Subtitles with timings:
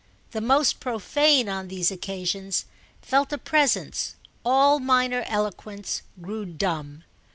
[0.31, 2.65] The most profane, on these occasions,
[3.03, 7.03] felt a presence; all minor eloquence grew dumb.